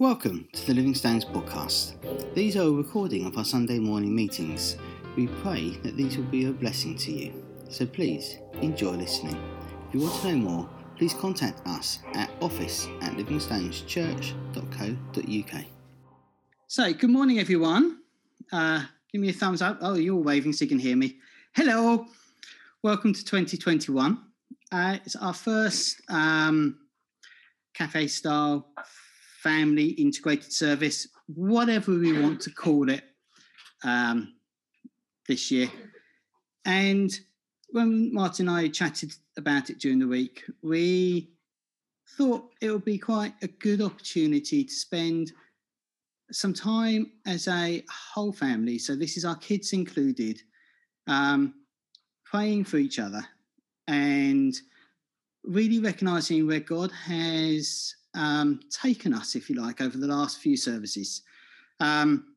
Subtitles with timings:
[0.00, 1.94] Welcome to the Living Stones podcast.
[2.34, 4.76] These are a recording of our Sunday morning meetings.
[5.14, 7.32] We pray that these will be a blessing to you.
[7.68, 9.40] So please enjoy listening.
[9.86, 15.64] If you want to know more, please contact us at office at livingstoneschurch.co.uk.
[16.66, 18.00] So, good morning, everyone.
[18.50, 19.78] Uh, give me a thumbs up.
[19.80, 21.18] Oh, you're waving so you can hear me.
[21.52, 22.06] Hello.
[22.82, 24.18] Welcome to 2021.
[24.72, 26.80] Uh, it's our first um,
[27.74, 28.66] cafe style
[29.44, 33.04] family integrated service, whatever we want to call it
[33.84, 34.34] um,
[35.28, 35.70] this year.
[36.64, 37.12] And
[37.68, 41.30] when Martin and I chatted about it during the week, we
[42.16, 45.32] thought it would be quite a good opportunity to spend
[46.32, 48.78] some time as a whole family.
[48.78, 50.40] So this is our kids included,
[51.06, 51.52] um,
[52.24, 53.22] praying for each other
[53.88, 54.54] and
[55.44, 60.56] really recognizing where God has um, taken us, if you like, over the last few
[60.56, 61.22] services.
[61.80, 62.34] Um,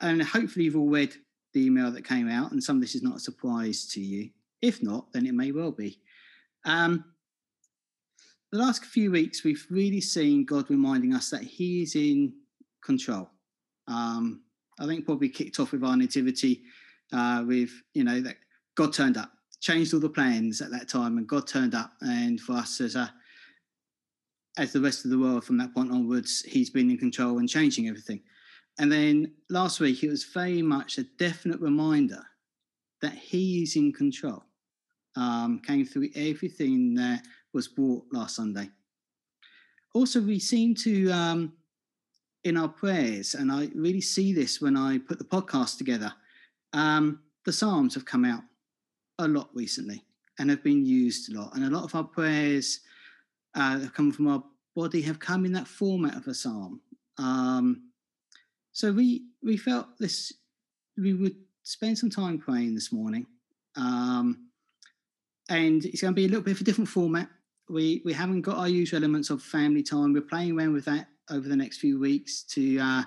[0.00, 1.14] and hopefully, you've all read
[1.52, 4.30] the email that came out, and some of this is not a surprise to you.
[4.60, 6.00] If not, then it may well be.
[6.64, 7.04] Um,
[8.50, 12.34] the last few weeks, we've really seen God reminding us that He is in
[12.84, 13.30] control.
[13.88, 14.42] Um,
[14.78, 16.62] I think probably kicked off with our nativity,
[17.12, 18.36] uh, with you know that
[18.74, 19.30] God turned up,
[19.60, 21.92] changed all the plans at that time, and God turned up.
[22.00, 23.12] And for us as a
[24.58, 27.48] as the rest of the world from that point onwards, he's been in control and
[27.48, 28.20] changing everything.
[28.78, 32.22] And then last week, it was very much a definite reminder
[33.00, 34.44] that he is in control.
[35.14, 38.70] Um, came through everything that was brought last Sunday.
[39.94, 41.52] Also, we seem to, um,
[42.44, 46.12] in our prayers, and I really see this when I put the podcast together,
[46.72, 48.42] um, the Psalms have come out
[49.18, 50.02] a lot recently
[50.38, 51.54] and have been used a lot.
[51.54, 52.80] And a lot of our prayers
[53.54, 54.42] uh, have come from our
[54.74, 56.80] body have come in that format of a psalm.
[57.18, 57.90] Um,
[58.72, 60.32] so we we felt this
[60.96, 63.26] we would spend some time praying this morning,
[63.76, 64.48] um,
[65.48, 67.28] and it's going to be a little bit of a different format.
[67.68, 70.12] We we haven't got our usual elements of family time.
[70.12, 73.02] We're playing around with that over the next few weeks to uh,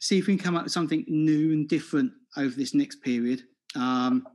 [0.00, 3.42] see if we can come up with something new and different over this next period.
[3.74, 4.26] Um,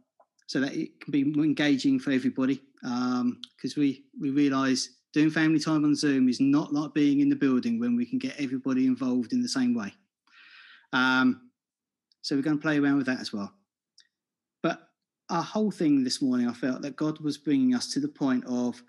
[0.47, 3.41] so that it can be engaging for everybody because um,
[3.75, 7.79] we we realise doing family time on Zoom is not like being in the building
[7.79, 9.91] when we can get everybody involved in the same way.
[10.93, 11.49] Um,
[12.21, 13.51] so we're going to play around with that as well.
[14.61, 14.89] But
[15.31, 18.45] our whole thing this morning, I felt that God was bringing us to the point
[18.45, 18.79] of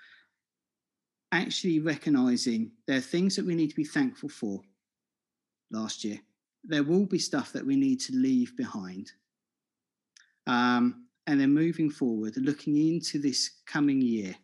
[1.32, 4.60] actually recognizing there are things that we need to be thankful for
[5.70, 6.18] last year.
[6.62, 9.12] There will be stuff that we need to leave behind.
[10.46, 14.34] Um, and then moving forward, looking into this coming year,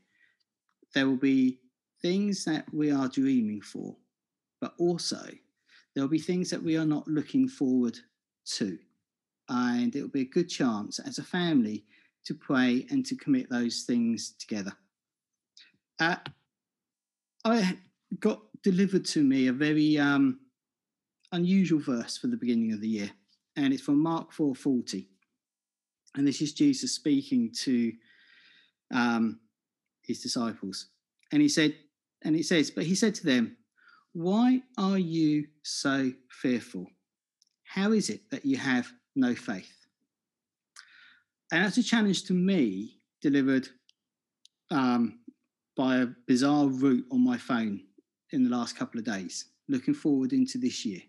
[0.95, 1.59] there will be
[2.05, 3.97] things that we are dreaming for,
[4.61, 5.27] but also
[5.95, 7.99] there'll be things that we are not looking forward
[8.45, 8.79] to.
[9.49, 11.87] And it'll be a good chance as a family
[12.27, 14.73] to pray and to commit those things together.
[15.99, 16.17] Uh,
[17.43, 17.79] I
[18.21, 20.41] got delivered to me a very um,
[21.33, 23.11] unusual verse for the beginning of the year,
[23.57, 25.07] and it's from Mark 4:40,
[26.17, 27.93] and this is Jesus speaking to
[28.93, 29.41] um,
[30.03, 30.89] his disciples,
[31.31, 31.77] and he said,
[32.25, 33.57] and it says, But he said to them,
[34.13, 36.87] Why are you so fearful?
[37.65, 39.87] How is it that you have no faith?
[41.53, 43.69] And that's a challenge to me delivered
[44.71, 45.21] um,
[45.77, 47.81] by a bizarre route on my phone
[48.33, 51.01] in the last couple of days, looking forward into this year.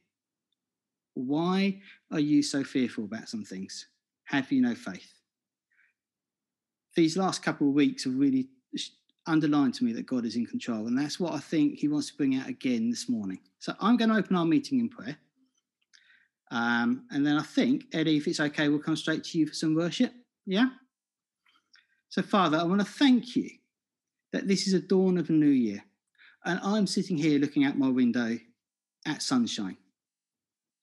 [1.14, 1.80] Why
[2.12, 3.88] are you so fearful about some things?
[4.26, 5.12] Have you no faith?
[6.96, 8.50] These last couple of weeks have really
[9.28, 10.88] underlined to me that God is in control.
[10.88, 13.40] And that's what I think he wants to bring out again this morning.
[13.60, 15.18] So I'm going to open our meeting in prayer.
[16.52, 19.54] Um, and then I think, Eddie, if it's okay, we'll come straight to you for
[19.54, 20.14] some worship.
[20.46, 20.68] Yeah?
[22.10, 23.50] So, Father, I want to thank you
[24.32, 25.84] that this is a dawn of a new year.
[26.46, 28.38] And I'm sitting here looking out my window
[29.08, 29.78] at sunshine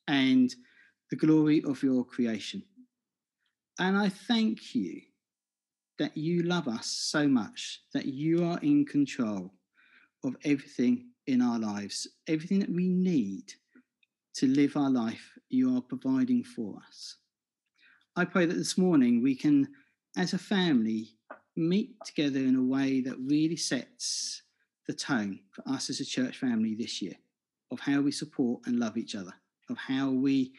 [0.09, 0.55] and
[1.11, 2.65] the glory of your creation.
[3.79, 5.03] And I thank you
[6.02, 9.54] that you love us so much that you are in control
[10.25, 13.52] of everything in our lives, everything that we need
[14.34, 17.19] to live our life, you are providing for us.
[18.16, 19.69] I pray that this morning we can,
[20.16, 21.10] as a family,
[21.54, 24.43] meet together in a way that really sets
[24.88, 27.14] the tone for us as a church family this year
[27.70, 29.34] of how we support and love each other,
[29.70, 30.52] of how we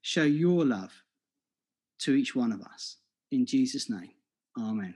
[0.00, 1.02] show your love
[1.98, 2.96] to each one of us.
[3.30, 4.12] In Jesus' name.
[4.60, 4.94] Amen.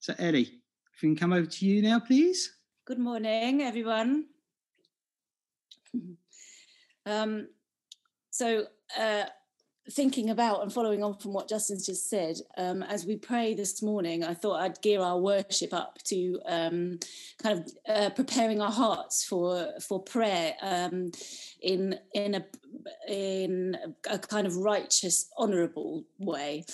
[0.00, 0.62] So, Eddie,
[0.94, 2.52] if we can come over to you now, please.
[2.86, 4.26] Good morning, everyone.
[7.04, 7.48] Um,
[8.30, 8.66] so,
[8.96, 9.24] uh,
[9.90, 13.82] thinking about and following on from what Justin's just said, um, as we pray this
[13.82, 17.00] morning, I thought I'd gear our worship up to um,
[17.42, 21.10] kind of uh, preparing our hearts for for prayer um,
[21.60, 22.46] in in a
[23.08, 23.76] in
[24.08, 26.64] a kind of righteous, honourable way.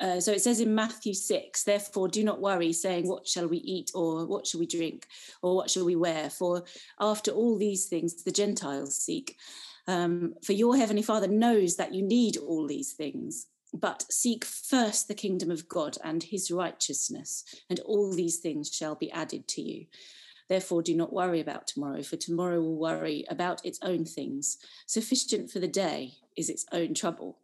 [0.00, 3.58] Uh, so it says in Matthew 6, therefore do not worry, saying, What shall we
[3.58, 5.06] eat, or what shall we drink,
[5.42, 6.30] or what shall we wear?
[6.30, 6.64] For
[6.98, 9.36] after all these things the Gentiles seek.
[9.88, 13.46] Um, for your heavenly Father knows that you need all these things.
[13.74, 18.94] But seek first the kingdom of God and his righteousness, and all these things shall
[18.94, 19.86] be added to you.
[20.48, 24.58] Therefore, do not worry about tomorrow, for tomorrow will worry about its own things.
[24.86, 27.38] Sufficient for the day is its own trouble.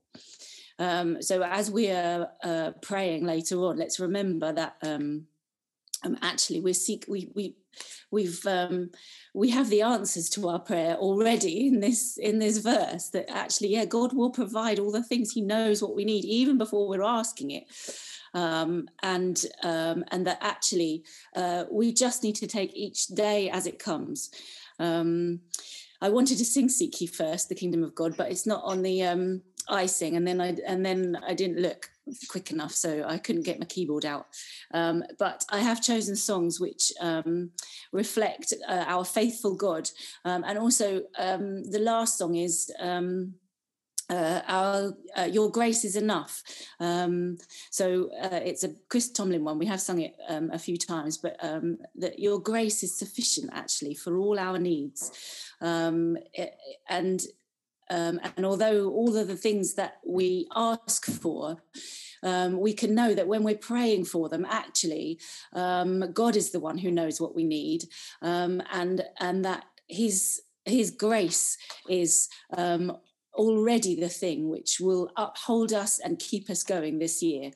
[0.79, 5.27] Um, so, as we are uh, praying later on, let's remember that um,
[6.05, 7.57] um, actually we seek we we
[8.11, 8.91] we've um,
[9.35, 13.69] we have the answers to our prayer already in this in this verse that actually
[13.69, 17.03] yeah god will provide all the things he knows what we need even before we're
[17.03, 17.65] asking it.
[18.35, 21.03] Um, and um, and that actually
[21.35, 24.31] uh, we just need to take each day as it comes.
[24.79, 25.41] Um,
[26.01, 28.83] I wanted to sing "Seek Ye First, the Kingdom of God," but it's not on
[28.83, 31.91] the um, icing, and then I and then I didn't look
[32.29, 34.27] quick enough, so I couldn't get my keyboard out.
[34.73, 37.51] Um, but I have chosen songs which um,
[37.93, 39.89] reflect uh, our faithful God,
[40.25, 42.71] um, and also um, the last song is.
[42.81, 43.35] Um,
[44.11, 46.43] uh, our uh, your grace is enough
[46.81, 47.37] um,
[47.71, 51.19] so uh, it's a chris tomlin one we have sung it um, a few times
[51.19, 56.55] but um, that your grace is sufficient actually for all our needs um, it,
[56.89, 57.27] and
[57.91, 61.59] um, and although all of the things that we ask for
[62.23, 65.21] um, we can know that when we're praying for them, actually,
[65.53, 67.85] um, God is the one who knows what we need,
[68.23, 71.57] um, and and that His His grace
[71.89, 72.97] is um,
[73.39, 77.53] already the thing which will uphold us and keep us going this year.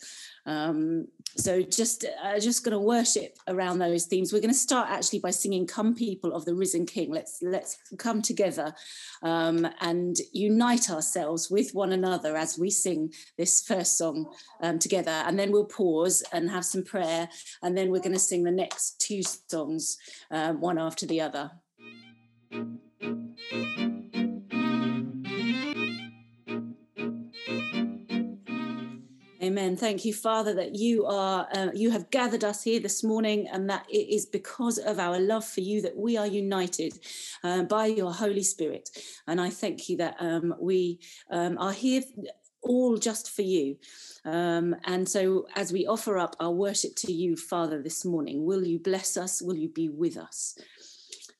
[0.46, 4.32] Um, so just uh, just going to worship around those themes.
[4.32, 7.78] We're going to start actually by singing "Come, People of the Risen King." Let's let's
[7.98, 8.74] come together
[9.22, 15.10] um, and unite ourselves with one another as we sing this first song um, together,
[15.10, 17.28] and then we'll pause and have some prayer,
[17.62, 19.96] and then we're going to sing the next two songs
[20.30, 21.50] uh, one after the other.
[29.52, 29.76] Amen.
[29.76, 33.68] Thank you, Father, that you are uh, you have gathered us here this morning, and
[33.68, 36.98] that it is because of our love for you that we are united
[37.44, 38.88] uh, by your Holy Spirit.
[39.26, 41.00] And I thank you that um, we
[41.30, 42.00] um, are here
[42.62, 43.76] all just for you.
[44.24, 48.64] Um, and so, as we offer up our worship to you, Father, this morning, will
[48.66, 49.42] you bless us?
[49.42, 50.56] Will you be with us?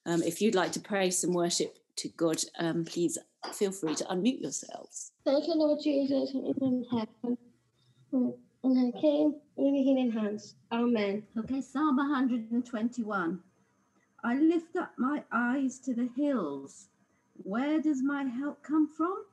[0.05, 3.17] Um, if you'd like to pray some worship to God, um, please
[3.55, 5.13] feel free to unmute yourselves.
[5.25, 7.39] Thank you, Lord Jesus, in heaven.
[8.13, 10.55] The king, in healing hands.
[10.71, 11.23] Amen.
[11.39, 13.41] Okay, Psalm 121.
[14.23, 16.89] I lift up my eyes to the hills.
[17.43, 19.25] Where does my help come from?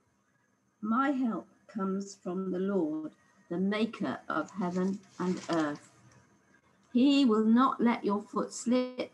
[0.80, 3.12] My help comes from the Lord,
[3.50, 5.92] the maker of heaven and earth.
[6.94, 9.12] He will not let your foot slip.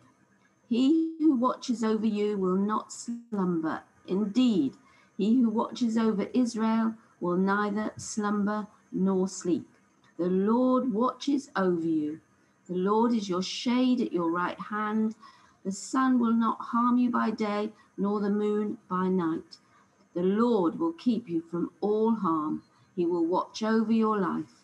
[0.69, 3.81] He who watches over you will not slumber.
[4.07, 4.75] Indeed,
[5.17, 9.67] he who watches over Israel will neither slumber nor sleep.
[10.17, 12.21] The Lord watches over you.
[12.67, 15.15] The Lord is your shade at your right hand.
[15.63, 19.57] The sun will not harm you by day, nor the moon by night.
[20.13, 22.63] The Lord will keep you from all harm.
[22.95, 24.63] He will watch over your life.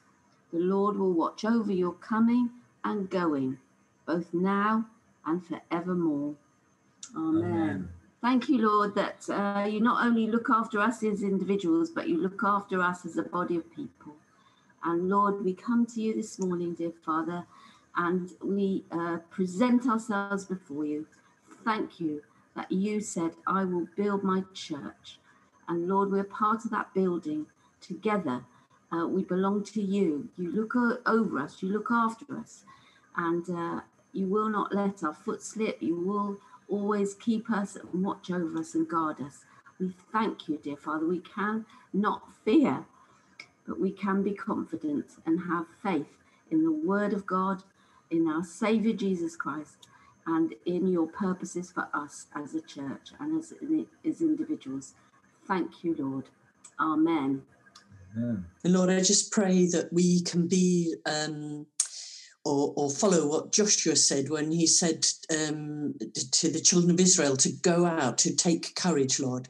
[0.54, 2.52] The Lord will watch over your coming
[2.84, 3.58] and going,
[4.06, 4.86] both now
[5.26, 6.36] and forevermore.
[7.16, 7.44] Amen.
[7.44, 7.90] Amen.
[8.22, 12.18] Thank you, Lord, that uh, you not only look after us as individuals, but you
[12.18, 14.16] look after us as a body of people.
[14.84, 17.46] And Lord, we come to you this morning, dear Father,
[17.96, 21.06] and we uh, present ourselves before you.
[21.64, 22.22] Thank you
[22.56, 25.20] that you said, I will build my church.
[25.68, 27.46] And Lord, we're part of that building
[27.80, 28.44] together.
[28.92, 30.30] Uh, we belong to you.
[30.38, 32.64] You look over us, you look after us,
[33.16, 35.78] and uh, you will not let our foot slip.
[35.82, 39.46] You will always keep us and watch over us and guard us.
[39.80, 41.08] We thank you, dear Father.
[41.08, 42.86] We can not fear
[43.72, 46.18] but we can be confident and have faith
[46.50, 47.64] in the Word of God,
[48.10, 49.88] in our Savior Jesus Christ,
[50.28, 53.54] and in your purposes for us as a church and as,
[54.06, 54.96] as individuals.
[55.48, 56.26] Thank you, Lord.
[56.82, 57.44] Amen.
[58.18, 58.46] Amen.
[58.66, 61.66] Lord, I just pray that we can be um,
[62.44, 65.94] or, or follow what Joshua said when he said um,
[66.32, 69.48] to the children of Israel to go out, to take courage, Lord.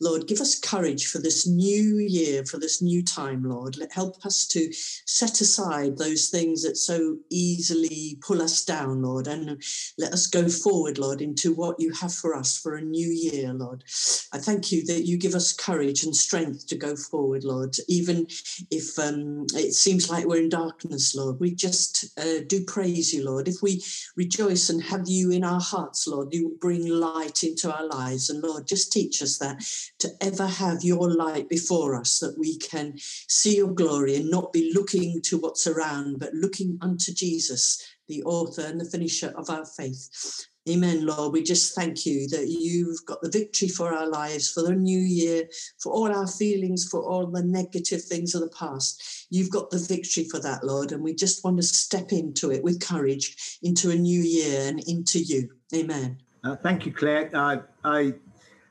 [0.00, 3.76] Lord, give us courage for this new year, for this new time, Lord.
[3.92, 4.72] Help us to
[5.06, 9.62] set aside those things that so easily pull us down, Lord, and
[9.98, 13.52] let us go forward, Lord, into what you have for us for a new year,
[13.52, 13.84] Lord.
[14.32, 18.26] I thank you that you give us courage and strength to go forward, Lord, even
[18.70, 21.40] if um, it seems like we're in darkness, Lord.
[21.40, 23.48] We just uh, do praise you, Lord.
[23.48, 23.82] If we
[24.16, 28.30] rejoice and have you in our hearts, Lord, you bring light into our lives.
[28.30, 29.62] And Lord, just teach us that
[29.98, 34.52] to ever have your light before us, that we can see your glory and not
[34.52, 39.50] be looking to what's around, but looking unto Jesus, the author and the finisher of
[39.50, 40.48] our faith.
[40.68, 41.32] Amen, Lord.
[41.32, 44.98] We just thank you that you've got the victory for our lives, for the new
[44.98, 45.44] year,
[45.78, 49.26] for all our feelings, for all the negative things of the past.
[49.30, 50.92] You've got the victory for that, Lord.
[50.92, 54.80] And we just want to step into it with courage into a new year and
[54.86, 55.50] into you.
[55.74, 56.18] Amen.
[56.44, 57.30] Uh, thank you, Claire.
[57.32, 58.14] Uh, I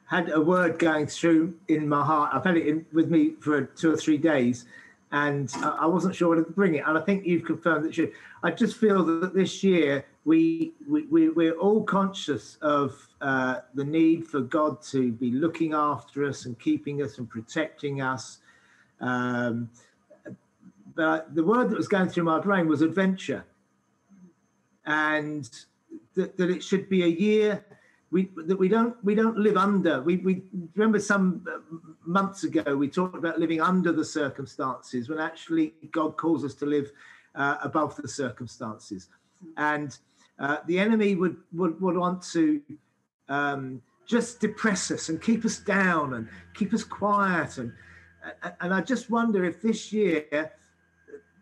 [0.05, 2.31] had a word going through in my heart.
[2.34, 4.65] I've had it in, with me for two or three days,
[5.12, 6.84] and I wasn't sure to bring it.
[6.86, 7.98] And I think you've confirmed that.
[7.98, 8.12] You,
[8.43, 13.83] I just feel that this year we, we, we are all conscious of uh, the
[13.83, 18.38] need for God to be looking after us and keeping us and protecting us.
[19.01, 19.71] Um,
[20.93, 23.43] but the word that was going through my brain was adventure,
[24.86, 25.50] and
[26.13, 27.65] that, that it should be a year
[28.12, 30.01] we that we don't we don't live under.
[30.01, 30.43] We we
[30.75, 31.59] remember some uh,
[32.05, 36.67] months ago we talked about living under the circumstances when actually God calls us to
[36.67, 36.91] live
[37.33, 39.09] uh, above the circumstances,
[39.57, 39.98] and
[40.39, 42.62] uh, the enemy would, would would want to
[43.27, 47.72] um, just depress us and keep us down and keep us quiet and
[48.60, 50.25] and I just wonder if this year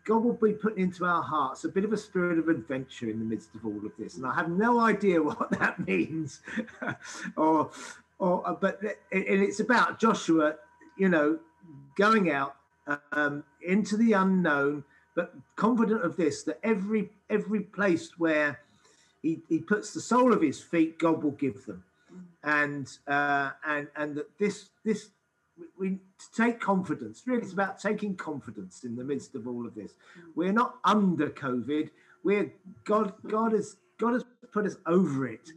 [0.08, 3.20] God will be putting into our hearts a bit of a spirit of adventure in
[3.20, 4.16] the midst of all of this.
[4.16, 6.40] And I have no idea what that means.
[7.36, 7.72] or,
[8.18, 10.56] or, uh, but it, it's about Joshua,
[10.98, 11.40] you know,
[11.96, 12.56] going out
[13.12, 18.60] um, into the unknown, but confident of this, that every, every place where
[19.22, 21.84] he, he puts the sole of his feet, God will give them.
[22.44, 25.10] And, uh, and, and that this, this
[25.78, 27.24] we to take confidence.
[27.26, 29.94] Really, it's about taking confidence in the midst of all of this.
[30.36, 31.90] We're not under COVID.
[32.24, 32.52] We're
[32.86, 33.14] God.
[33.28, 35.50] God has God has put us over it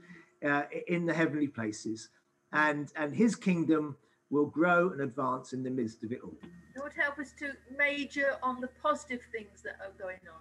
[0.45, 2.09] uh, in the heavenly places,
[2.53, 3.97] and and His kingdom
[4.31, 6.37] will grow and advance in the midst of it all.
[6.77, 10.41] Lord, help us to major on the positive things that are going on.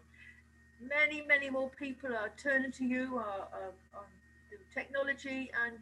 [0.81, 4.05] Many, many more people are turning to you are, are, on
[4.74, 5.77] technology, and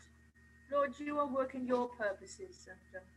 [0.71, 3.01] Lord, you are working your purposes and.
[3.01, 3.07] Um,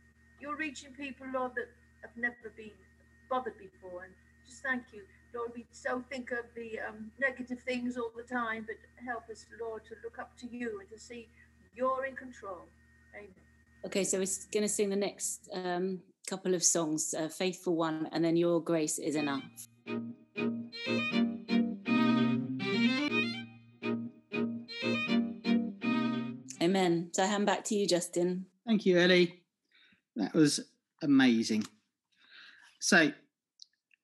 [0.41, 1.69] you're reaching people, Lord, that
[2.01, 2.71] have never been
[3.29, 4.03] bothered before.
[4.03, 4.13] And
[4.45, 5.03] just thank you,
[5.35, 5.51] Lord.
[5.55, 9.83] We so think of the um, negative things all the time, but help us, Lord,
[9.85, 11.27] to look up to you and to see
[11.75, 12.65] you're in control.
[13.15, 13.29] Amen.
[13.85, 18.09] Okay, so we're going to sing the next um, couple of songs uh, Faithful One,
[18.11, 19.43] and then Your Grace is Enough.
[26.71, 27.09] Amen.
[27.11, 28.45] So I hand back to you, Justin.
[28.65, 29.41] Thank you, Ellie.
[30.15, 30.61] That was
[31.03, 31.65] amazing.
[32.79, 33.11] So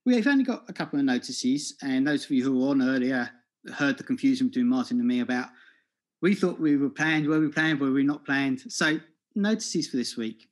[0.06, 3.30] we've only got a couple of notices, and those of you who were on earlier
[3.74, 5.48] heard the confusion between Martin and me about
[6.22, 8.62] we thought we were planned, were we planned, were we not planned?
[8.68, 9.00] So
[9.34, 10.50] notices for this week.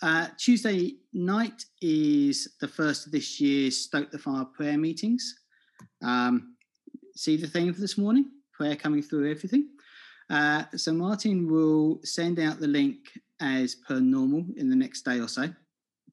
[0.00, 5.34] Uh, Tuesday night is the first of this year's Stoke the Fire prayer meetings.
[6.02, 6.56] Um,
[7.16, 8.30] see the theme for this morning?
[8.54, 9.68] Prayer coming through everything.
[10.30, 15.18] Uh, so Martin will send out the link as per normal in the next day
[15.18, 15.48] or so.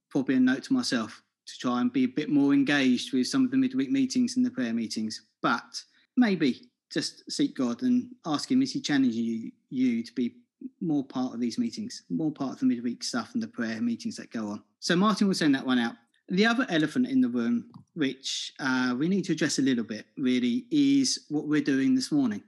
[0.09, 3.45] Probably a note to myself to try and be a bit more engaged with some
[3.45, 5.21] of the midweek meetings and the prayer meetings.
[5.41, 5.81] But
[6.17, 10.35] maybe just seek God and ask Him, is He challenging you, you to be
[10.81, 14.15] more part of these meetings, more part of the midweek stuff and the prayer meetings
[14.17, 14.63] that go on?
[14.79, 15.93] So Martin will send that one out.
[16.29, 20.05] The other elephant in the room, which uh, we need to address a little bit,
[20.17, 22.43] really, is what we're doing this morning.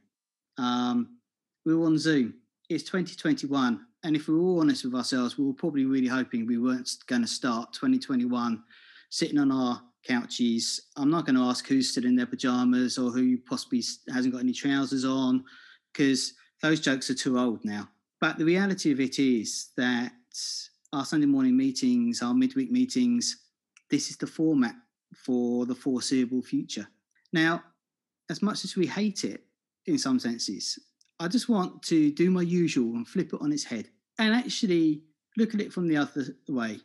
[0.58, 1.19] Um,
[1.70, 2.34] we're on Zoom.
[2.70, 6.58] It's 2021 and if we're all honest with ourselves, we were probably really hoping we
[6.58, 8.64] weren't going to start 2021
[9.10, 10.88] sitting on our couches.
[10.98, 14.42] I'm not going to ask who's still in their pajamas or who possibly hasn't got
[14.42, 15.44] any trousers on,
[15.92, 17.88] because those jokes are too old now.
[18.20, 20.14] But the reality of it is that
[20.94, 23.38] our Sunday morning meetings, our midweek meetings,
[23.92, 24.76] this is the format
[25.16, 26.88] for the foreseeable future.
[27.34, 27.64] Now,
[28.30, 29.44] as much as we hate it
[29.86, 30.80] in some senses,
[31.20, 35.04] I just want to do my usual and flip it on its head and actually
[35.38, 36.80] look at it from the other way.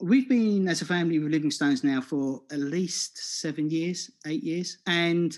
[0.00, 4.42] We've been, as a family, with Living Stones now for at least seven years, eight
[4.42, 4.78] years.
[4.86, 5.36] And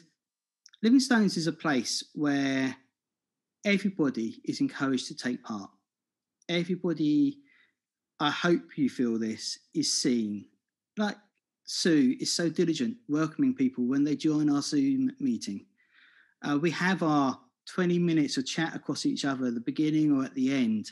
[0.82, 2.76] Living Stones is a place where
[3.64, 5.70] everybody is encouraged to take part.
[6.48, 7.38] Everybody,
[8.20, 10.44] I hope you feel this, is seen.
[10.98, 11.16] Like
[11.64, 15.66] Sue is so diligent welcoming people when they join our Zoom meeting.
[16.42, 20.24] Uh, we have our 20 minutes of chat across each other at the beginning or
[20.24, 20.90] at the end.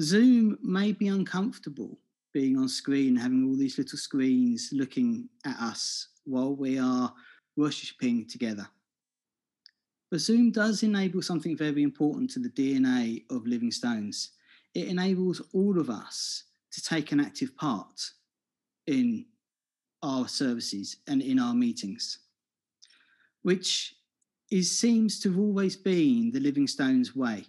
[0.00, 1.98] Zoom may be uncomfortable
[2.32, 7.12] being on screen, having all these little screens looking at us while we are
[7.56, 8.68] worshipping together.
[10.10, 14.30] But Zoom does enable something very important to the DNA of Living Stones.
[14.74, 18.10] It enables all of us to take an active part
[18.86, 19.26] in
[20.02, 22.20] our services and in our meetings,
[23.42, 23.94] which
[24.50, 27.44] is, seems to have always been the Living Stones way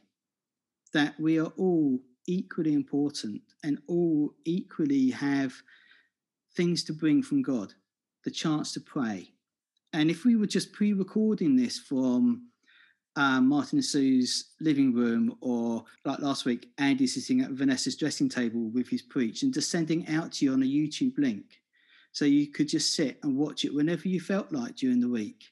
[0.93, 5.53] that we are all equally important and all equally have
[6.55, 7.74] things to bring from God,
[8.24, 9.31] the chance to pray.
[9.93, 12.50] And if we were just pre recording this from
[13.15, 18.29] um, Martin and Sue's living room, or like last week, Andy sitting at Vanessa's dressing
[18.29, 21.60] table with his preach and just sending out to you on a YouTube link.
[22.12, 25.43] So you could just sit and watch it whenever you felt like during the week.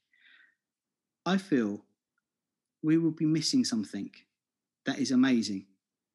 [1.28, 1.82] I feel
[2.82, 4.10] we will be missing something
[4.86, 5.66] that is amazing,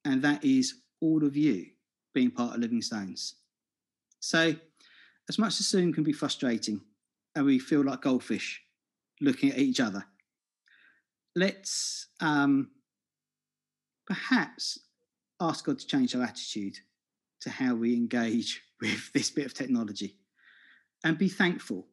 [0.07, 1.67] and that is all of you
[2.15, 3.35] being part of Living Stones.
[4.21, 4.55] So,
[5.29, 6.81] as much as Zoom can be frustrating,
[7.35, 8.63] and we feel like goldfish
[9.21, 10.03] looking at each other,
[11.37, 12.71] let's um,
[14.07, 14.79] perhaps
[15.43, 16.79] ask God to change our attitude
[17.43, 20.17] to how we engage with this bit of technology
[21.05, 21.87] and be thankful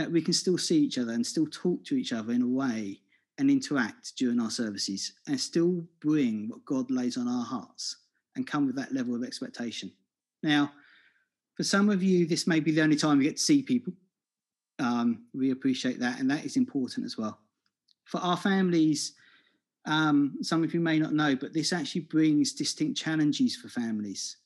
[0.00, 2.48] that we can still see each other and still talk to each other in a
[2.48, 3.00] way
[3.38, 7.96] and interact during our services and still bring what God lays on our hearts
[8.36, 9.90] and come with that level of expectation.
[10.42, 10.72] Now,
[11.54, 13.92] for some of you, this may be the only time you get to see people.
[14.78, 17.38] Um, we appreciate that, and that is important as well
[18.10, 19.12] for our families,
[19.86, 24.38] um, some of you may not know, but this actually brings distinct challenges for families.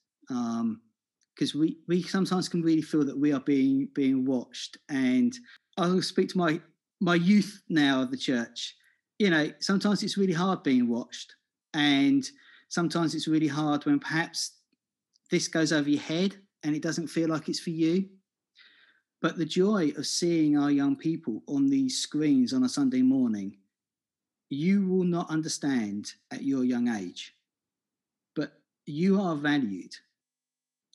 [1.34, 4.78] Because we, we sometimes can really feel that we are being being watched.
[4.88, 5.34] And
[5.76, 6.60] I'll speak to my
[7.00, 8.76] my youth now of the church.
[9.18, 11.34] You know, sometimes it's really hard being watched,
[11.74, 12.28] and
[12.68, 14.52] sometimes it's really hard when perhaps
[15.30, 18.08] this goes over your head and it doesn't feel like it's for you.
[19.20, 23.56] But the joy of seeing our young people on these screens on a Sunday morning,
[24.50, 27.34] you will not understand at your young age.
[28.36, 28.52] But
[28.86, 29.94] you are valued.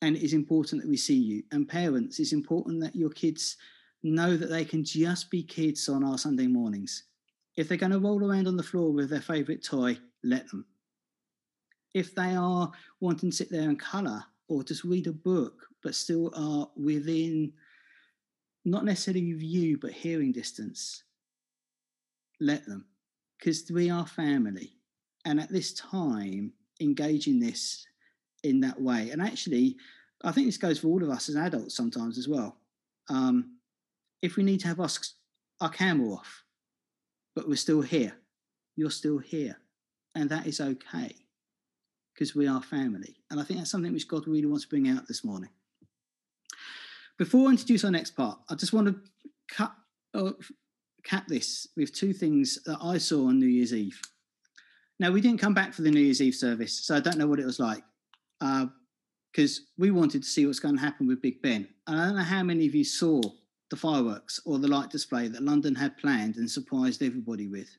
[0.02, 1.44] And it is important that we see you.
[1.52, 3.58] And parents, it's important that your kids
[4.04, 7.04] know that they can just be kids on our Sunday mornings.
[7.58, 10.66] If they're going to roll around on the floor with their favourite toy, let them.
[11.94, 15.96] If they are wanting to sit there and colour or just read a book, but
[15.96, 17.52] still are within
[18.66, 21.04] not necessarily view, but hearing distance,
[22.40, 22.86] let them,
[23.38, 24.74] because we are family.
[25.26, 27.86] And at this time, engaging this
[28.43, 29.10] in that way.
[29.12, 29.78] And actually,
[30.23, 32.58] I think this goes for all of us as adults sometimes as well.
[33.10, 33.58] Um,
[34.21, 34.89] if we need to have our,
[35.62, 36.43] our camera off,
[37.36, 38.13] but we're still here,
[38.75, 39.58] you're still here.
[40.15, 41.15] And that is okay
[42.13, 43.15] because we are family.
[43.32, 45.49] And I think that's something which God really wants to bring out this morning.
[47.17, 48.95] Before I introduce our next part, I just want to
[49.47, 49.73] cut,
[50.13, 50.32] uh,
[51.04, 54.02] cap this with two things that I saw on New Year's Eve.
[54.99, 57.28] Now, we didn't come back for the New Year's Eve service, so I don't know
[57.28, 57.84] what it was like
[58.39, 61.67] because uh, we wanted to see what's going to happen with Big Ben.
[61.88, 63.21] And I don't know how many of you saw
[63.69, 67.69] the fireworks or the light display that London had planned and surprised everybody with.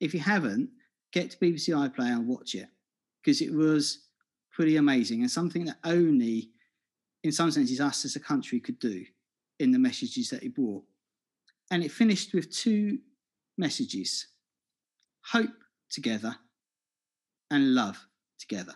[0.00, 0.70] If you haven't,
[1.12, 2.68] get to BBC iPlayer and watch it
[3.22, 4.06] because it was
[4.52, 6.50] pretty amazing and something that only
[7.24, 9.04] in some senses, us as a country could do
[9.58, 10.84] in the messages that he brought.
[11.70, 12.98] And it finished with two
[13.56, 14.28] messages
[15.32, 16.36] hope together
[17.50, 18.06] and love
[18.38, 18.74] together.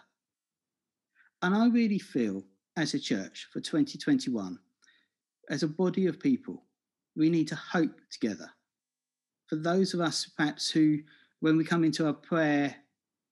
[1.42, 2.42] And I really feel,
[2.76, 4.58] as a church for 2021,
[5.50, 6.64] as a body of people,
[7.16, 8.50] we need to hope together.
[9.46, 10.98] For those of us, perhaps, who,
[11.40, 12.74] when we come into our prayer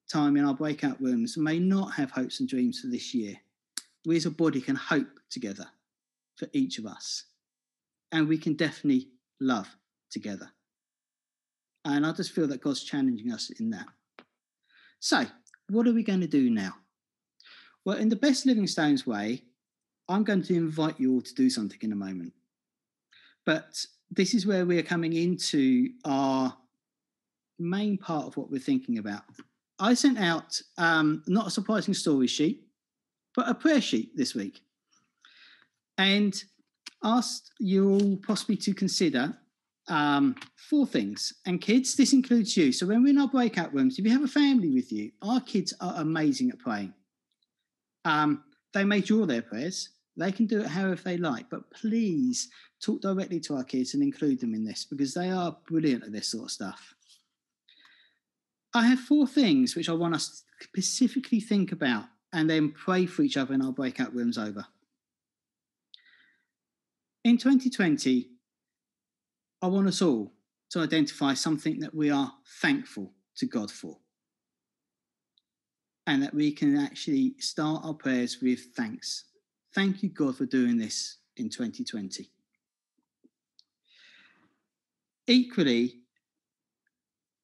[0.09, 3.35] time in our breakout rooms, may not have hopes and dreams for this year,
[4.05, 5.66] we as a body can hope together
[6.37, 7.25] for each of us.
[8.12, 9.09] And we can definitely
[9.40, 9.69] love
[10.11, 10.51] together.
[11.85, 13.87] And I just feel that God's challenging us in that.
[15.01, 15.27] So,
[15.69, 16.75] what are we going to do now?
[17.87, 19.44] Well, in the best Living Stones way,
[20.09, 22.33] I'm going to invite you all to do something in a moment.
[23.44, 26.53] But this is where we are coming into our
[27.61, 29.22] main part of what we're thinking about.
[29.79, 32.66] I sent out um, not a surprising story sheet,
[33.37, 34.62] but a prayer sheet this week
[35.96, 36.42] and
[37.05, 39.38] asked you all possibly to consider
[39.87, 41.35] um, four things.
[41.46, 42.72] And kids, this includes you.
[42.72, 45.40] So when we're in our breakout rooms, if you have a family with you, our
[45.40, 46.92] kids are amazing at praying.
[48.07, 49.90] Um, they may draw their prayers.
[50.16, 52.49] They can do it however they like, but please
[52.81, 56.12] talk directly to our kids and include them in this because they are brilliant at
[56.12, 56.95] this sort of stuff.
[58.73, 60.29] I have four things which I want us
[60.61, 64.64] to specifically think about and then pray for each other in our breakout rooms over.
[67.25, 68.29] In 2020,
[69.62, 70.33] I want us all
[70.71, 73.99] to identify something that we are thankful to God for.
[76.07, 79.25] And that we can actually start our prayers with thanks.
[79.75, 82.31] Thank you, God, for doing this in 2020.
[85.27, 85.95] Equally,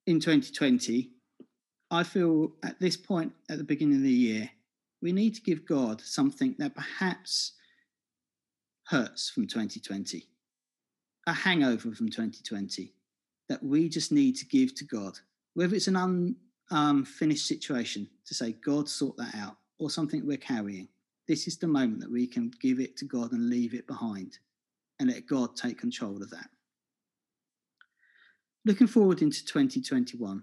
[0.06, 1.10] in 2020,
[1.90, 4.50] I feel at this point at the beginning of the year,
[5.00, 7.52] we need to give God something that perhaps
[8.86, 10.24] hurts from 2020
[11.26, 12.92] a hangover from 2020
[13.48, 15.18] that we just need to give to God,
[15.54, 20.38] whether it's an unfinished um, situation to say, God, sort that out, or something we're
[20.38, 20.88] carrying.
[21.28, 24.38] This is the moment that we can give it to God and leave it behind
[24.98, 26.48] and let God take control of that.
[28.64, 30.42] Looking forward into 2021,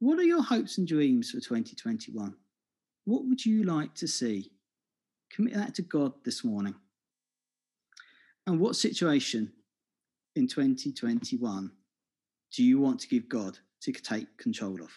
[0.00, 2.34] what are your hopes and dreams for 2021?
[3.04, 4.50] What would you like to see?
[5.30, 6.74] Commit that to God this morning.
[8.46, 9.52] And what situation
[10.36, 11.70] in 2021
[12.54, 14.90] do you want to give God to take control of?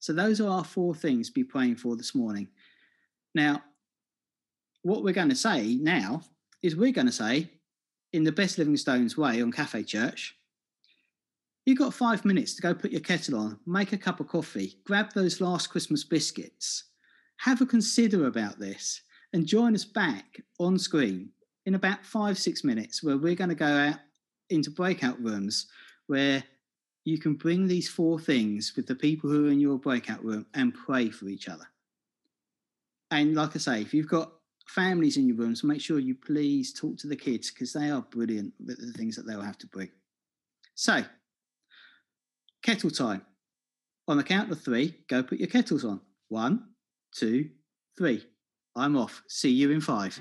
[0.00, 2.48] So, those are our four things to be praying for this morning.
[3.34, 3.62] Now,
[4.82, 6.22] what we're going to say now
[6.62, 7.50] is we're going to say,
[8.12, 10.36] in the best Living Stones way on Cafe Church,
[11.64, 14.78] you've got five minutes to go put your kettle on, make a cup of coffee,
[14.84, 16.84] grab those last Christmas biscuits,
[17.38, 21.30] have a consider about this, and join us back on screen
[21.66, 23.98] in about five, six minutes where we're going to go out
[24.50, 25.66] into breakout rooms
[26.06, 26.42] where
[27.06, 30.44] you can bring these four things with the people who are in your breakout room
[30.54, 31.66] and pray for each other.
[33.12, 34.32] And like I say, if you've got
[34.66, 38.02] families in your rooms, make sure you please talk to the kids because they are
[38.02, 39.90] brilliant with the things that they'll have to bring.
[40.74, 41.04] So,
[42.62, 43.22] kettle time.
[44.08, 46.00] On the count of three, go put your kettles on.
[46.28, 46.70] One,
[47.12, 47.50] two,
[47.96, 48.26] three.
[48.74, 49.22] I'm off.
[49.28, 50.20] See you in five.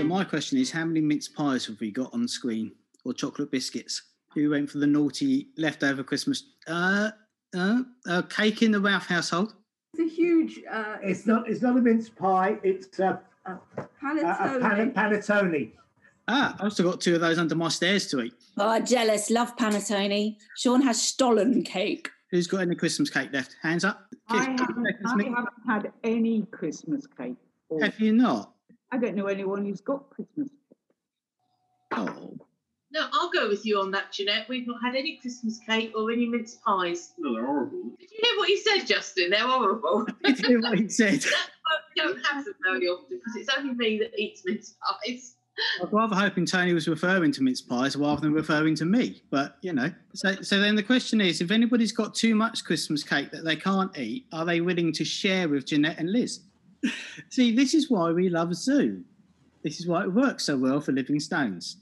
[0.00, 2.72] So my question is, how many mince pies have we got on screen,
[3.04, 4.00] or chocolate biscuits?
[4.34, 7.10] Who went for the naughty leftover Christmas uh,
[7.54, 9.54] uh, uh, cake in the Ralph household?
[9.92, 10.60] It's a huge.
[10.70, 11.50] Uh, It's not.
[11.50, 12.58] It's not a mince pie.
[12.62, 14.56] It's a, a, a, panettone.
[14.56, 15.72] a pan- panettone.
[16.28, 18.32] Ah, I've still got two of those under my stairs to eat.
[18.56, 19.28] Oh, jealous.
[19.30, 20.36] Love panettone.
[20.56, 22.08] Sean has Stollen cake.
[22.30, 23.56] Who's got any Christmas cake left?
[23.60, 24.06] Hands up.
[24.28, 27.34] I haven't, I haven't had any Christmas cake.
[27.68, 28.54] Or, Have you not?
[28.92, 30.48] I don't know anyone who's got Christmas.
[31.92, 32.36] Oh,
[32.92, 34.48] No, I'll go with you on that, Jeanette.
[34.48, 37.12] We've not had any Christmas cake or any mince pies.
[37.18, 37.92] No, they're horrible.
[37.98, 39.30] Did you hear what he said, Justin?
[39.30, 40.06] They're horrible.
[40.24, 41.24] did you hear what he said?
[41.24, 44.74] I don't have them very often because it's only me that eats mince
[45.04, 45.34] pies.
[45.80, 49.22] I was rather hoping Tony was referring to mince pies rather than referring to me.
[49.30, 53.02] But you know, so so then the question is, if anybody's got too much Christmas
[53.02, 56.40] cake that they can't eat, are they willing to share with Jeanette and Liz?
[57.30, 59.04] See, this is why we love Zoom.
[59.62, 61.76] This is why it works so well for Living Stones.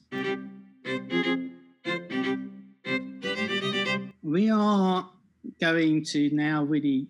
[4.23, 5.09] We are
[5.61, 7.09] going to now really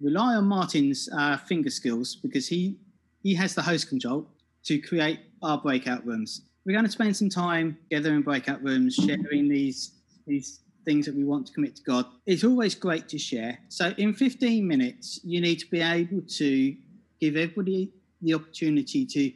[0.00, 2.76] rely on Martin's uh, finger skills because he
[3.22, 4.26] he has the host control
[4.64, 6.42] to create our breakout rooms.
[6.64, 9.92] We're going to spend some time together in breakout rooms, sharing these
[10.26, 12.06] these things that we want to commit to God.
[12.26, 13.58] It's always great to share.
[13.68, 16.76] So in 15 minutes, you need to be able to
[17.20, 19.32] give everybody the opportunity to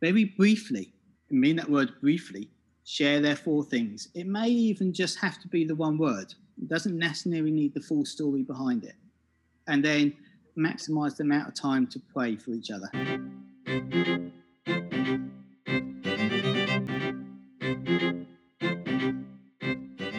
[0.00, 0.92] very briefly,
[1.30, 2.50] I mean that word briefly,
[2.84, 4.08] share their four things.
[4.14, 6.34] It may even just have to be the one word.
[6.60, 8.94] It doesn't necessarily need the full story behind it.
[9.66, 10.14] And then
[10.56, 12.88] maximize the amount of time to pray for each other.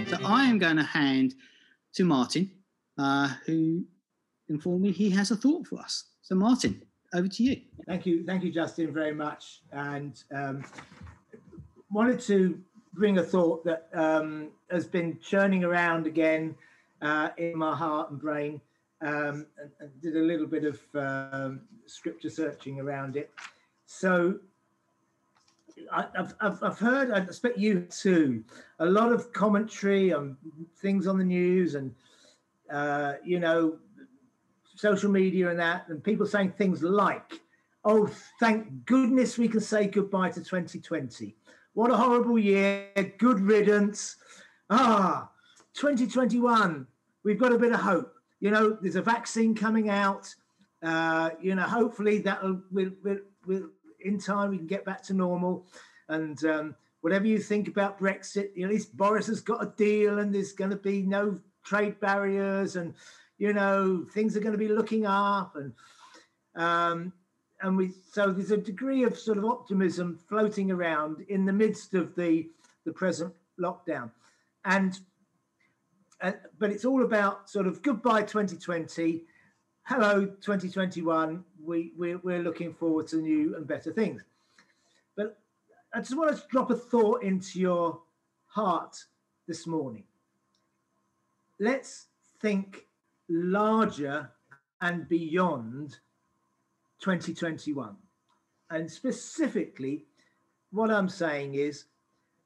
[0.07, 1.35] So I am going to hand
[1.93, 2.51] to Martin,
[2.97, 3.83] uh, who
[4.49, 6.05] informed me he has a thought for us.
[6.29, 6.79] So Martin,
[7.15, 7.59] over to you.
[7.87, 9.61] Thank you, thank you, Justin, very much.
[9.71, 10.63] And um,
[11.89, 12.61] wanted to
[12.93, 16.53] bring a thought that um, has been churning around again
[17.01, 18.61] uh, in my heart and brain.
[19.01, 19.47] Um,
[19.79, 23.31] and, did a little bit of um, scripture searching around it.
[23.87, 24.37] So
[25.91, 28.43] I, I've, I've, I've heard, I expect you too,
[28.77, 30.37] a lot of commentary on
[30.77, 31.95] things on the news and,
[32.69, 33.79] uh, you know,
[34.79, 37.41] social media and that, and people saying things like,
[37.85, 41.35] Oh, thank goodness we can say goodbye to 2020.
[41.73, 42.87] What a horrible year.
[43.17, 44.17] Good riddance.
[44.69, 45.29] Ah,
[45.73, 46.85] 2021.
[47.23, 48.13] We've got a bit of hope.
[48.41, 50.33] You know, there's a vaccine coming out.
[50.83, 53.69] Uh, you know, hopefully that'll will will will
[54.01, 55.65] in time we can get back to normal.
[56.09, 60.33] And um, whatever you think about Brexit, at least Boris has got a deal, and
[60.33, 62.93] there's going to be no trade barriers, and
[63.39, 65.73] you know things are going to be looking up, and
[66.55, 67.11] um,
[67.61, 71.95] and we so there's a degree of sort of optimism floating around in the midst
[71.95, 72.47] of the
[72.85, 74.11] the present lockdown,
[74.65, 74.99] and.
[76.21, 79.23] Uh, but it's all about sort of goodbye 2020
[79.83, 84.21] hello 2021 we we're, we're looking forward to new and better things
[85.15, 85.39] but
[85.93, 88.01] i just want to drop a thought into your
[88.47, 88.97] heart
[89.47, 90.03] this morning
[91.57, 92.07] let's
[92.41, 92.88] think
[93.29, 94.29] larger
[94.81, 95.97] and beyond
[96.99, 97.95] 2021
[98.71, 100.05] and specifically
[100.71, 101.85] what i'm saying is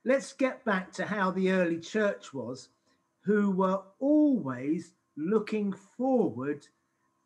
[0.05, 2.69] let's get back to how the early church was
[3.21, 6.67] who were always looking forward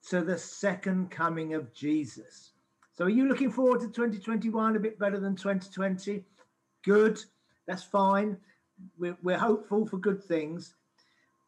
[0.09, 2.51] to the second coming of Jesus.
[2.93, 6.23] So, are you looking forward to 2021 a bit better than 2020?
[6.83, 7.19] Good,
[7.67, 8.37] that's fine.
[8.97, 10.75] We're, we're hopeful for good things,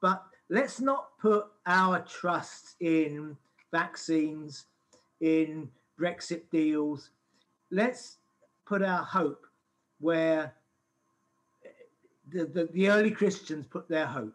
[0.02, 3.38] but let's not put our trust in
[3.72, 4.66] vaccines,
[5.22, 7.12] in Brexit deals.
[7.72, 8.18] Let's
[8.66, 9.46] put our hope
[10.00, 10.54] where
[12.32, 14.34] the, the, the early Christians put their hope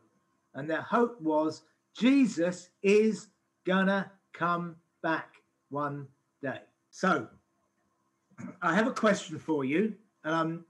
[0.54, 1.62] and their hope was
[1.96, 3.28] Jesus is
[3.64, 5.34] gonna come back
[5.70, 6.06] one
[6.42, 6.60] day.
[6.90, 7.28] So,
[8.62, 10.64] I have a question for you, and I'm,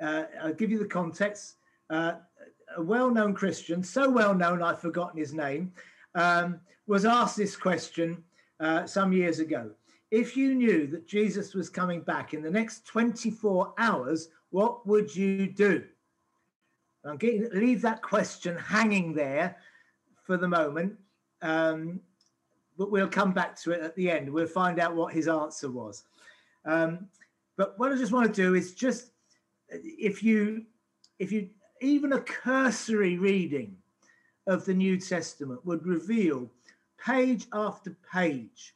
[0.00, 1.56] uh, I'll give you the context.
[1.88, 2.14] Uh,
[2.76, 5.72] a well-known Christian, so well known I've forgotten his name,
[6.14, 8.22] um, was asked this question
[8.60, 9.70] uh, some years ago.
[10.10, 15.14] If you knew that Jesus was coming back in the next 24 hours, what would
[15.14, 15.84] you do?
[17.04, 19.56] I'm getting leave that question hanging there
[20.24, 20.94] for the moment,
[21.42, 22.00] um,
[22.78, 24.30] but we'll come back to it at the end.
[24.30, 26.04] We'll find out what his answer was.
[26.64, 27.08] Um,
[27.56, 29.10] but what I just want to do is just
[29.70, 30.64] if you
[31.18, 31.50] if you
[31.84, 33.76] even a cursory reading
[34.46, 36.50] of the New Testament would reveal
[36.98, 38.74] page after page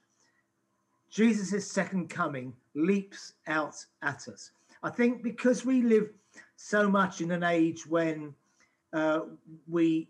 [1.10, 4.50] Jesus' second coming leaps out at us.
[4.82, 6.10] I think because we live
[6.56, 8.34] so much in an age when
[8.92, 9.20] uh,
[9.66, 10.08] we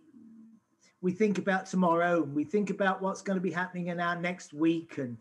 [1.01, 4.17] we think about tomorrow and we think about what's going to be happening in our
[4.17, 5.17] next week and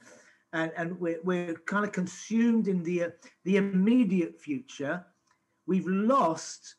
[0.54, 3.14] and and we're, we're kind of consumed in the
[3.44, 5.06] the immediate future
[5.68, 6.76] we've lost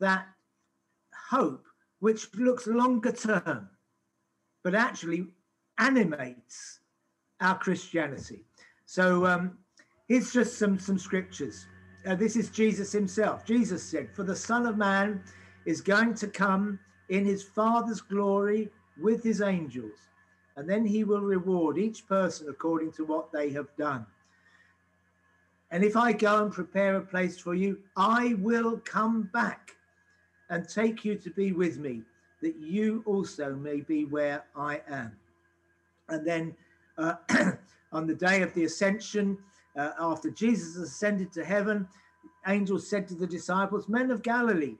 [0.00, 0.26] that
[1.28, 1.64] hope
[2.00, 3.68] which looks longer term
[4.62, 5.26] but actually
[5.78, 6.80] animates
[7.40, 8.44] our christianity
[8.86, 9.58] so um
[10.08, 11.66] here's just some some scriptures
[12.06, 13.44] uh, this is Jesus himself.
[13.44, 15.22] Jesus said, For the Son of Man
[15.66, 19.98] is going to come in his Father's glory with his angels,
[20.56, 24.06] and then he will reward each person according to what they have done.
[25.70, 29.72] And if I go and prepare a place for you, I will come back
[30.50, 32.02] and take you to be with me,
[32.42, 35.16] that you also may be where I am.
[36.08, 36.56] And then
[36.96, 37.14] uh,
[37.92, 39.38] on the day of the ascension,
[39.76, 41.86] uh, after Jesus ascended to heaven,
[42.46, 44.76] angels said to the disciples, Men of Galilee,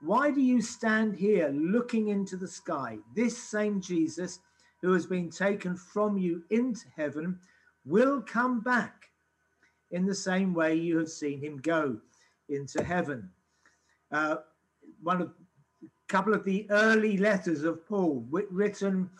[0.00, 2.98] why do you stand here looking into the sky?
[3.14, 4.40] This same Jesus
[4.82, 7.38] who has been taken from you into heaven
[7.84, 9.06] will come back
[9.90, 11.98] in the same way you have seen him go
[12.48, 13.30] into heaven.
[14.12, 14.36] Uh,
[15.02, 15.28] one of
[15.82, 19.10] a couple of the early letters of Paul, written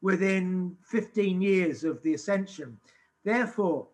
[0.00, 2.78] within 15 years of the ascension.
[3.24, 3.88] Therefore,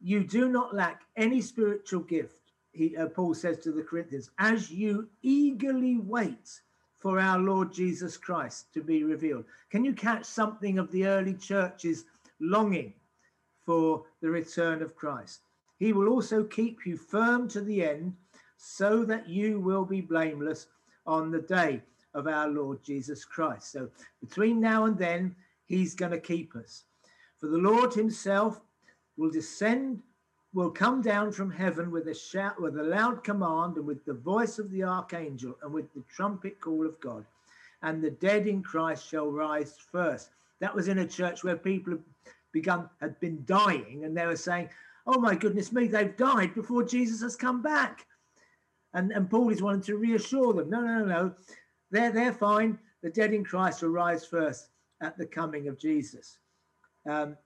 [0.00, 2.36] you do not lack any spiritual gift,
[2.72, 6.60] he, uh, Paul says to the Corinthians, as you eagerly wait
[6.96, 9.44] for our Lord Jesus Christ to be revealed.
[9.70, 12.04] Can you catch something of the early church's
[12.40, 12.94] longing
[13.64, 15.40] for the return of Christ?
[15.78, 18.14] He will also keep you firm to the end
[18.64, 20.68] so that you will be blameless
[21.06, 21.82] on the day
[22.14, 23.72] of our Lord Jesus Christ.
[23.72, 26.84] So between now and then, he's going to keep us.
[27.38, 28.60] For the Lord himself
[29.18, 30.00] will descend,
[30.54, 34.14] will come down from heaven with a shout, with a loud command, and with the
[34.14, 37.26] voice of the archangel, and with the trumpet call of God.
[37.82, 40.30] And the dead in Christ shall rise first.
[40.60, 42.02] That was in a church where people had
[42.52, 44.70] begun had been dying, and they were saying,
[45.06, 48.06] "Oh my goodness me, they've died before Jesus has come back."
[48.94, 51.34] And and Paul is wanting to reassure them, "No, no, no,
[51.90, 52.78] they're they're fine.
[53.02, 54.70] The dead in Christ will rise first
[55.02, 56.38] at the coming of Jesus."
[57.06, 57.36] Um,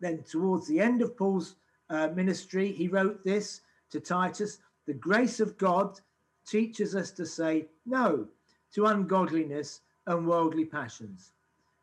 [0.00, 1.56] then towards the end of Paul's
[1.90, 3.60] uh, ministry, he wrote this
[3.90, 6.00] to Titus The grace of God
[6.46, 8.28] teaches us to say no
[8.72, 11.32] to ungodliness and worldly passions,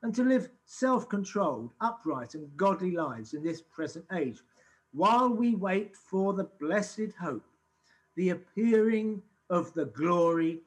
[0.02, 4.40] and to live self controlled, upright, and godly lives in this present age,
[4.94, 7.46] while we wait for the blessed hope,
[8.16, 10.60] the appearing of the glory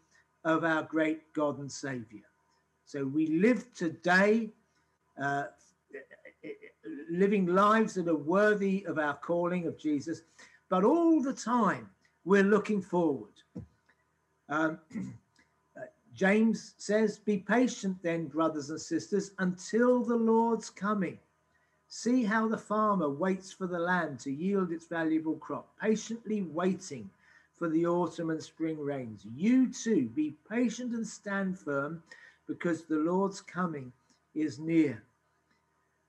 [0.44, 2.24] of our great God and Savior.
[2.84, 4.50] So we live today,
[5.22, 5.44] uh,
[7.11, 10.22] living lives that are worthy of our calling of Jesus,
[10.68, 11.90] but all the time
[12.24, 13.32] we're looking forward.
[14.48, 14.78] Um,
[16.14, 21.18] James says, Be patient then, brothers and sisters, until the Lord's coming.
[21.88, 27.08] See how the farmer waits for the land to yield its valuable crop, patiently waiting
[27.58, 29.26] for the autumn and spring rains.
[29.34, 32.02] You too, be patient and stand firm,
[32.46, 33.92] because the Lord's coming
[34.34, 35.02] is near.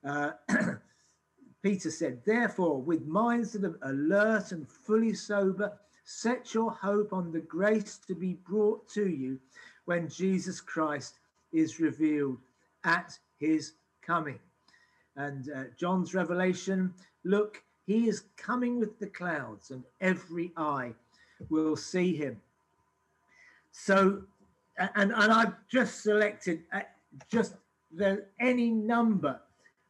[0.03, 0.31] Uh,
[1.61, 5.73] Peter said, Therefore, with minds that are alert and fully sober,
[6.05, 9.39] set your hope on the grace to be brought to you
[9.85, 11.19] when Jesus Christ
[11.51, 12.37] is revealed
[12.85, 14.39] at his coming.
[15.15, 16.93] And uh, John's revelation
[17.25, 20.93] look, he is coming with the clouds, and every eye
[21.49, 22.39] will see him.
[23.71, 24.23] So,
[24.77, 26.81] and, and I've just selected uh,
[27.31, 27.55] just
[27.95, 29.39] the, any number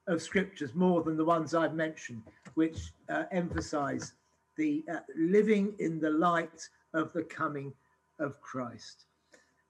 [0.07, 2.23] of scriptures more than the ones I've mentioned,
[2.55, 4.13] which uh, emphasize
[4.57, 7.73] the uh, living in the light of the coming
[8.19, 9.05] of Christ.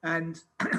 [0.03, 0.41] And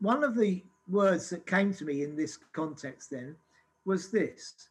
[0.00, 3.36] one of the words that came to me in this context then
[3.84, 4.68] was this.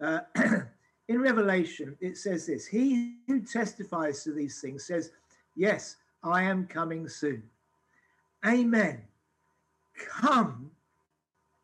[0.00, 0.20] Uh,
[1.08, 5.10] in Revelation, it says this He who testifies to these things says,
[5.56, 7.42] Yes, I am coming soon.
[8.46, 9.02] Amen.
[10.08, 10.70] Come,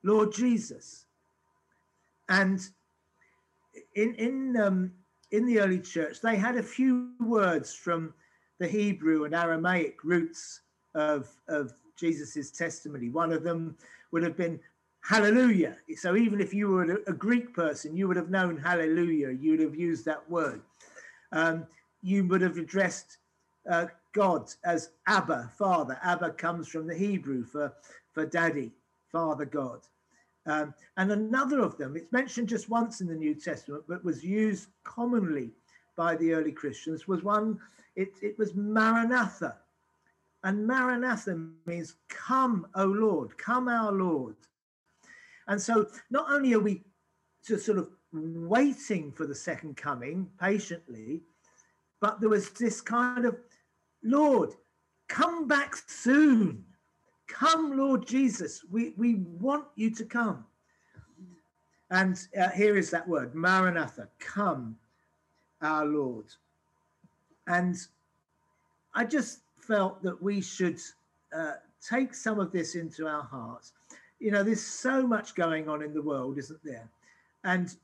[0.02, 1.06] Lord Jesus.
[2.28, 2.60] And
[3.94, 4.92] in in um,
[5.30, 8.14] in the early church, they had a few words from
[8.58, 10.60] the Hebrew and Aramaic roots
[10.94, 13.08] of of Jesus's testimony.
[13.08, 13.76] One of them
[14.12, 14.60] would have been
[15.02, 15.76] hallelujah.
[15.96, 19.30] So even if you were a, Greek person, you would have known hallelujah.
[19.30, 20.62] You would have used that word.
[21.32, 21.66] Um,
[22.02, 23.18] you would have addressed
[23.70, 25.98] uh, God as Abba, Father.
[26.02, 27.72] Abba comes from the Hebrew for
[28.12, 28.72] for Daddy,
[29.12, 29.80] Father God.
[30.46, 34.24] Um, and another of them, it's mentioned just once in the New Testament, but was
[34.24, 35.50] used commonly
[35.96, 37.58] by the early Christians, was one,
[37.94, 39.56] it, it was Maranatha.
[40.42, 44.36] And Maranatha means, Come, O Lord, come, our Lord.
[45.50, 46.84] And so not only are we
[47.42, 51.22] sort of waiting for the second coming patiently,
[52.00, 53.36] but there was this kind of,
[54.04, 54.54] Lord,
[55.08, 56.64] come back soon.
[57.26, 60.44] Come, Lord Jesus, we, we want you to come.
[61.90, 64.76] And uh, here is that word, Maranatha, come,
[65.60, 66.26] our Lord.
[67.48, 67.76] And
[68.94, 70.78] I just felt that we should
[71.36, 71.54] uh,
[71.86, 73.72] take some of this into our hearts.
[74.20, 76.88] You know, there's so much going on in the world, isn't there?
[77.44, 77.74] And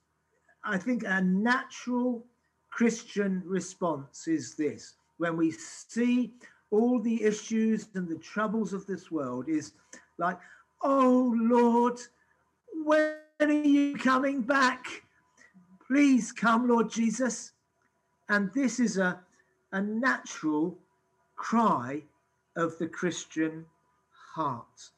[0.62, 2.24] I think a natural
[2.70, 6.34] Christian response is this when we see
[6.70, 9.72] all the issues and the troubles of this world is
[10.18, 10.38] like,
[10.82, 11.98] oh Lord,
[12.84, 14.84] when are you coming back?
[15.86, 17.52] Please come, Lord Jesus.
[18.28, 19.20] And this is a,
[19.72, 20.76] a natural
[21.36, 22.02] cry
[22.56, 23.64] of the Christian
[24.34, 24.90] heart.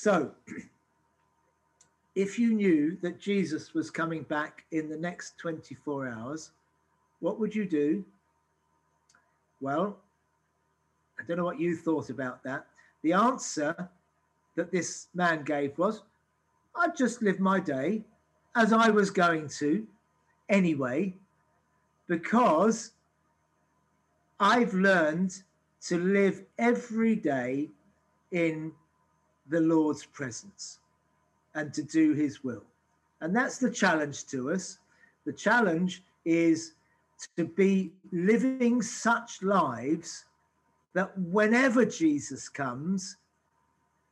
[0.00, 0.30] So,
[2.14, 6.52] if you knew that Jesus was coming back in the next 24 hours,
[7.18, 8.04] what would you do?
[9.60, 9.98] Well,
[11.18, 12.66] I don't know what you thought about that.
[13.02, 13.88] The answer
[14.54, 16.02] that this man gave was,
[16.76, 18.04] I'd just live my day
[18.54, 19.84] as I was going to
[20.48, 21.12] anyway,
[22.06, 22.92] because
[24.38, 25.42] I've learned
[25.88, 27.70] to live every day
[28.30, 28.70] in
[29.48, 30.78] the Lord's presence
[31.54, 32.64] and to do his will.
[33.20, 34.78] And that's the challenge to us.
[35.26, 36.72] The challenge is
[37.36, 40.24] to be living such lives
[40.94, 43.16] that whenever Jesus comes,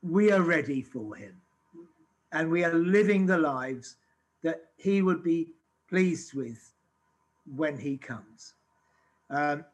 [0.03, 1.41] we are ready for him.
[2.32, 3.97] And we are living the lives
[4.43, 5.49] that he would be
[5.89, 6.72] pleased with
[7.55, 8.55] when he comes.
[9.30, 9.64] Um,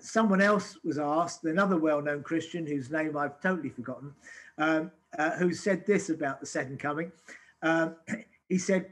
[0.00, 4.14] someone else was asked, another well known Christian whose name I've totally forgotten,
[4.58, 7.12] um, uh, who said this about the second coming.
[7.62, 7.96] Um,
[8.48, 8.86] he said,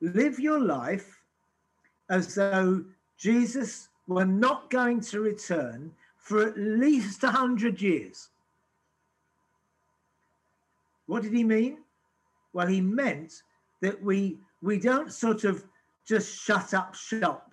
[0.00, 1.22] Live your life
[2.10, 2.84] as though
[3.18, 8.28] Jesus were not going to return for at least 100 years.
[11.06, 11.78] What did he mean?
[12.52, 13.42] Well, he meant
[13.80, 15.64] that we we don't sort of
[16.06, 17.52] just shut up shop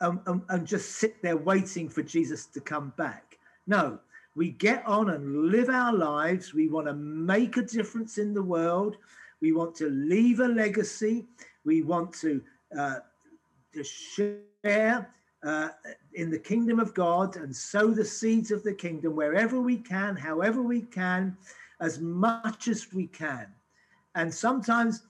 [0.00, 3.38] and, and just sit there waiting for Jesus to come back.
[3.66, 3.98] No,
[4.36, 6.54] we get on and live our lives.
[6.54, 8.96] We want to make a difference in the world.
[9.40, 11.26] We want to leave a legacy.
[11.64, 12.42] We want to,
[12.76, 12.96] uh,
[13.74, 15.10] to share
[15.44, 15.68] uh,
[16.14, 20.16] in the kingdom of God and sow the seeds of the kingdom wherever we can,
[20.16, 21.36] however we can,
[21.80, 23.46] as much as we can.
[24.14, 25.02] And sometimes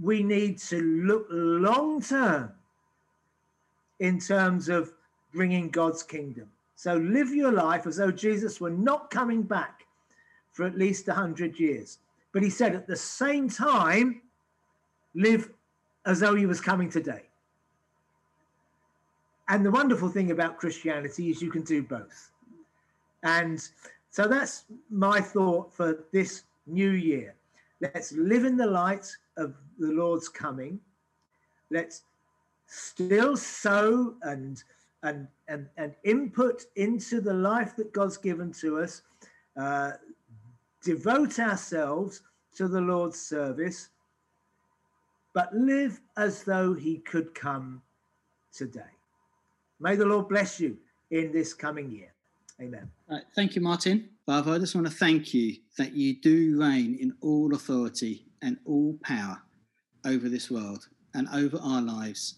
[0.00, 2.52] we need to look long term
[3.98, 4.92] in terms of
[5.32, 6.48] bringing God's kingdom.
[6.78, 9.84] So live your life as though Jesus were not coming back
[10.52, 11.98] for at least 100 years.
[12.32, 14.22] But he said at the same time,
[15.12, 15.50] live
[16.06, 17.22] as though he was coming today.
[19.48, 22.30] And the wonderful thing about Christianity is you can do both.
[23.24, 23.60] And
[24.10, 27.34] so that's my thought for this new year.
[27.80, 30.78] Let's live in the light of the Lord's coming.
[31.72, 32.02] Let's
[32.68, 34.62] still sow and
[35.02, 39.02] and and, and input into the life that God's given to us.
[39.58, 39.92] Uh,
[40.82, 42.22] devote ourselves
[42.56, 43.88] to the Lord's service,
[45.34, 47.82] but live as though He could come
[48.52, 48.80] today.
[49.80, 50.76] May the Lord bless you
[51.10, 52.12] in this coming year.
[52.60, 52.90] Amen.
[53.08, 54.08] Right, thank you, Martin.
[54.26, 58.58] Barbara, I just want to thank you that you do reign in all authority and
[58.64, 59.40] all power
[60.04, 62.34] over this world and over our lives.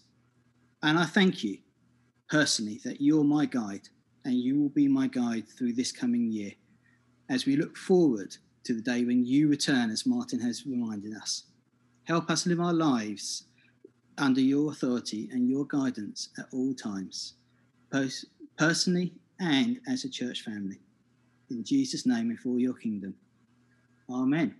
[0.83, 1.57] And I thank you
[2.31, 3.89] personally that you're my guide
[4.23, 6.51] and you will be my guide through this coming year
[7.29, 11.43] as we look forward to the day when you return, as Martin has reminded us.
[12.05, 13.43] Help us live our lives
[14.17, 17.33] under your authority and your guidance at all times,
[17.91, 18.23] both
[18.57, 20.79] personally and as a church family.
[21.49, 23.15] In Jesus' name and for your kingdom.
[24.09, 24.55] Amen.